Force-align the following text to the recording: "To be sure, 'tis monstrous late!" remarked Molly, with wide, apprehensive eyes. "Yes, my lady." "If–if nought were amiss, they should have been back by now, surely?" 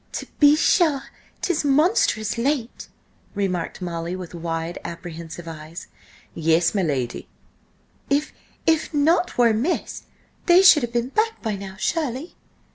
"To 0.13 0.25
be 0.39 0.55
sure, 0.55 1.03
'tis 1.43 1.63
monstrous 1.63 2.35
late!" 2.35 2.87
remarked 3.35 3.83
Molly, 3.83 4.15
with 4.15 4.33
wide, 4.33 4.79
apprehensive 4.83 5.47
eyes. 5.47 5.85
"Yes, 6.33 6.73
my 6.73 6.81
lady." 6.81 7.27
"If–if 8.09 8.95
nought 8.95 9.37
were 9.37 9.49
amiss, 9.49 10.05
they 10.47 10.63
should 10.63 10.81
have 10.81 10.91
been 10.93 11.09
back 11.09 11.39
by 11.43 11.55
now, 11.55 11.75
surely?" 11.77 12.33